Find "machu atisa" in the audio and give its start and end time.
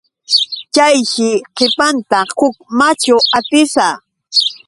2.77-3.87